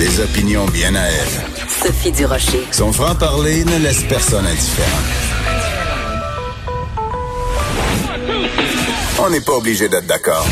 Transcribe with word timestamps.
Des 0.00 0.18
opinions 0.18 0.64
bien 0.64 0.94
à 0.94 1.02
elle. 1.02 1.44
Sophie 1.68 2.10
Durocher. 2.10 2.62
Son 2.72 2.90
franc-parler 2.90 3.66
ne 3.66 3.76
laisse 3.80 4.02
personne 4.04 4.46
indifférent. 4.46 4.88
On 9.18 9.28
n'est 9.28 9.42
pas 9.42 9.52
obligé 9.52 9.90
d'être 9.90 10.06
d'accord. 10.06 10.46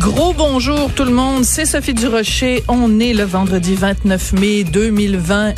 Gros 0.00 0.32
bonjour 0.32 0.90
tout 0.96 1.04
le 1.04 1.12
monde, 1.12 1.44
c'est 1.44 1.64
Sophie 1.64 1.94
Durocher. 1.94 2.64
On 2.66 2.98
est 2.98 3.12
le 3.12 3.22
vendredi 3.22 3.76
29 3.76 4.32
mai 4.32 4.64
2020. 4.64 5.54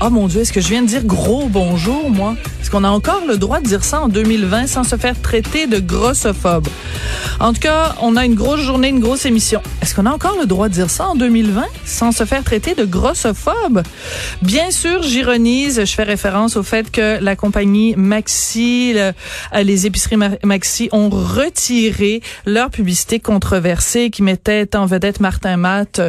Oh 0.00 0.10
mon 0.10 0.28
Dieu, 0.28 0.42
est-ce 0.42 0.52
que 0.52 0.60
je 0.60 0.68
viens 0.68 0.82
de 0.82 0.86
dire 0.86 1.02
gros 1.02 1.48
bonjour, 1.48 2.08
moi? 2.08 2.36
Est-ce 2.62 2.70
qu'on 2.70 2.84
a 2.84 2.88
encore 2.88 3.22
le 3.26 3.36
droit 3.36 3.58
de 3.58 3.66
dire 3.66 3.82
ça 3.82 4.02
en 4.02 4.08
2020 4.08 4.68
sans 4.68 4.84
se 4.84 4.94
faire 4.94 5.20
traiter 5.20 5.66
de 5.66 5.80
grossophobe? 5.80 6.68
En 7.40 7.52
tout 7.52 7.60
cas, 7.60 7.94
on 8.02 8.16
a 8.16 8.24
une 8.24 8.34
grosse 8.34 8.60
journée, 8.60 8.88
une 8.88 8.98
grosse 8.98 9.24
émission. 9.24 9.62
Est-ce 9.80 9.94
qu'on 9.94 10.06
a 10.06 10.10
encore 10.12 10.36
le 10.40 10.46
droit 10.46 10.68
de 10.68 10.74
dire 10.74 10.90
ça 10.90 11.06
en 11.06 11.14
2020 11.14 11.64
sans 11.84 12.10
se 12.10 12.24
faire 12.24 12.42
traiter 12.42 12.74
de 12.74 12.84
grossophobe? 12.84 13.82
Bien 14.42 14.72
sûr, 14.72 15.02
j'ironise. 15.04 15.84
Je 15.84 15.94
fais 15.94 16.02
référence 16.02 16.56
au 16.56 16.64
fait 16.64 16.90
que 16.90 17.22
la 17.22 17.36
compagnie 17.36 17.94
Maxi, 17.96 18.96
les 19.54 19.86
épiceries 19.86 20.16
Maxi 20.42 20.88
ont 20.90 21.10
retiré 21.10 22.22
leur 22.44 22.70
publicité 22.70 23.20
controversée 23.20 24.10
qui 24.10 24.22
mettait 24.22 24.74
en 24.74 24.86
vedette 24.86 25.20
Martin 25.20 25.56
Matt, 25.56 26.00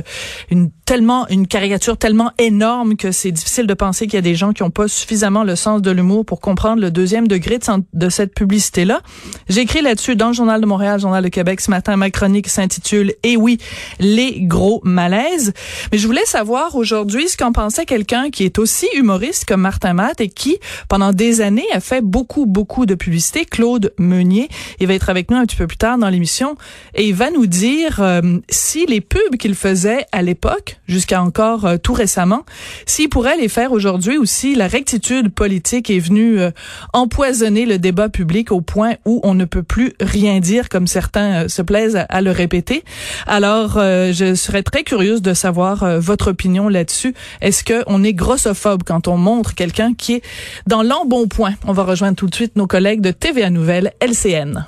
une 0.49 0.71
tellement 0.89 1.27
une 1.29 1.45
caricature 1.45 1.97
tellement 1.97 2.31
énorme 2.39 2.95
que 2.95 3.11
c'est 3.11 3.31
difficile 3.31 3.67
de 3.67 3.75
penser 3.75 4.07
qu'il 4.07 4.15
y 4.15 4.17
a 4.17 4.23
des 4.23 4.33
gens 4.33 4.53
qui 4.53 4.63
n'ont 4.63 4.71
pas 4.71 4.87
suffisamment 4.87 5.43
le 5.43 5.55
sens 5.55 5.83
de 5.83 5.91
l'humour 5.91 6.25
pour 6.25 6.41
comprendre 6.41 6.81
le 6.81 6.89
deuxième 6.89 7.27
degré 7.27 7.59
de, 7.93 8.09
cette 8.09 8.33
publicité-là. 8.33 9.01
J'ai 9.49 9.61
écrit 9.61 9.83
là-dessus 9.83 10.15
dans 10.15 10.29
le 10.29 10.33
Journal 10.33 10.59
de 10.59 10.65
Montréal, 10.65 10.99
Journal 10.99 11.18
de 11.21 11.29
Québec 11.29 11.61
ce 11.61 11.69
matin. 11.69 11.95
Ma 11.95 12.09
chronique 12.09 12.47
s'intitule 12.47 13.13
«Eh 13.23 13.37
oui, 13.37 13.57
les 13.99 14.41
gros 14.41 14.81
malaises». 14.83 15.53
Mais 15.91 15.97
je 15.97 16.07
voulais 16.07 16.25
savoir 16.25 16.75
aujourd'hui 16.75 17.27
ce 17.27 17.37
qu'en 17.37 17.51
pensait 17.51 17.85
quelqu'un 17.85 18.29
qui 18.29 18.43
est 18.43 18.59
aussi 18.59 18.87
humoriste 18.95 19.45
comme 19.45 19.61
Martin 19.61 19.93
Matt 19.93 20.21
et 20.21 20.29
qui, 20.29 20.57
pendant 20.87 21.13
des 21.13 21.41
années, 21.41 21.67
a 21.73 21.79
fait 21.79 22.01
beaucoup, 22.01 22.45
beaucoup 22.45 22.85
de 22.85 22.95
publicité. 22.95 23.45
Claude 23.45 23.93
Meunier, 23.97 24.49
il 24.79 24.87
va 24.87 24.93
être 24.93 25.09
avec 25.09 25.31
nous 25.31 25.37
un 25.37 25.45
petit 25.45 25.55
peu 25.55 25.67
plus 25.67 25.77
tard 25.77 25.97
dans 25.97 26.09
l'émission 26.09 26.55
et 26.95 27.07
il 27.07 27.15
va 27.15 27.31
nous 27.31 27.45
dire 27.45 27.99
euh, 28.01 28.21
si 28.49 28.85
les 28.85 29.01
pubs 29.01 29.37
qu'il 29.37 29.55
faisait 29.55 30.05
à 30.11 30.21
l'époque 30.21 30.79
jusqu'à 30.87 31.21
encore 31.21 31.65
euh, 31.65 31.77
tout 31.77 31.93
récemment. 31.93 32.45
S'il 32.85 33.09
pourrait 33.09 33.37
les 33.37 33.49
faire 33.49 33.71
aujourd'hui 33.71 34.17
aussi, 34.17 34.55
la 34.55 34.67
rectitude 34.67 35.29
politique 35.29 35.89
est 35.89 35.99
venue 35.99 36.39
euh, 36.39 36.51
empoisonner 36.93 37.65
le 37.65 37.77
débat 37.77 38.09
public 38.09 38.51
au 38.51 38.61
point 38.61 38.95
où 39.05 39.19
on 39.23 39.33
ne 39.33 39.45
peut 39.45 39.63
plus 39.63 39.93
rien 39.99 40.39
dire 40.39 40.69
comme 40.69 40.87
certains 40.87 41.08
euh, 41.17 41.47
se 41.47 41.61
plaisent 41.61 41.99
à, 42.09 42.21
le 42.21 42.31
répéter. 42.31 42.83
Alors, 43.27 43.73
je 43.75 44.33
serais 44.35 44.63
très 44.63 44.83
curieuse 44.83 45.21
de 45.21 45.33
savoir 45.33 45.99
votre 45.99 46.31
opinion 46.31 46.67
là-dessus. 46.67 47.13
Est-ce 47.41 47.63
que 47.63 47.83
on 47.87 48.03
est 48.03 48.13
grossophobe 48.13 48.83
quand 48.85 49.07
on 49.07 49.17
montre 49.17 49.55
quelqu'un 49.55 49.93
qui 49.93 50.15
est 50.15 50.23
dans 50.67 50.83
l'embonpoint? 50.83 51.53
On 51.65 51.73
va 51.73 51.83
rejoindre 51.83 52.15
tout 52.15 52.27
de 52.27 52.35
suite 52.35 52.55
nos 52.55 52.67
collègues 52.67 53.01
de 53.01 53.11
TVA 53.11 53.49
Nouvelle, 53.49 53.93
LCN. 54.01 54.65